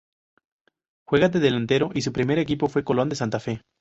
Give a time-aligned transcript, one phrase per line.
[1.05, 3.61] Juega de delantero y su primer equipo fue Colón de Santa Fe.